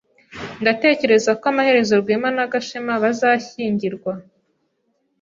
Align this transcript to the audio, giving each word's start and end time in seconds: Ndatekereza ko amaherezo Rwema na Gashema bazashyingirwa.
Ndatekereza 0.61 1.31
ko 1.39 1.43
amaherezo 1.51 1.93
Rwema 2.01 2.29
na 2.37 2.45
Gashema 2.51 2.93
bazashyingirwa. 3.03 4.11